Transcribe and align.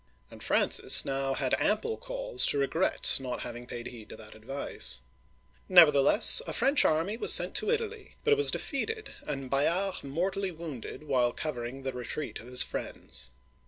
"And 0.31 0.41
Francis 0.43 1.05
now 1.05 1.35
had 1.35 1.53
ample 1.59 1.95
cause 1.95 2.47
to 2.47 2.57
regret 2.57 3.15
not 3.21 3.41
having 3.41 3.67
paid 3.67 3.85
heed 3.85 4.09
to 4.09 4.15
that 4.17 4.33
advice. 4.33 5.01
Digitized 5.69 5.75
by 5.75 5.75
Google 5.85 6.05
FRANCIS 6.07 6.41
I. 6.41 6.41
(1515 6.41 6.41
1547) 6.41 6.41
233 6.41 6.41
Nevertheless, 6.41 6.41
a 6.47 6.53
French 6.61 6.85
army 6.89 7.17
was 7.17 7.33
sent 7.35 7.53
to 7.55 7.69
Italy; 7.71 8.15
but 8.23 8.31
it 8.33 8.37
was 8.37 8.49
defeated 8.49 9.13
and 9.27 9.51
Bayard 9.51 10.03
mortally 10.03 10.49
wounded 10.49 11.03
while 11.03 11.31
cover 11.33 11.63
ing 11.65 11.83
the 11.83 11.93
retreat 11.93 12.39
of 12.39 12.47
his 12.47 12.63
friends. 12.63 13.29